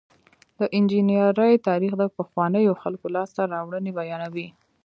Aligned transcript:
د 0.57 0.59
انجنیری 0.77 1.53
تاریخ 1.67 1.93
د 1.97 2.03
پخوانیو 2.15 2.79
خلکو 2.81 3.07
لاسته 3.15 3.41
راوړنې 3.53 3.91
بیانوي. 3.99 4.47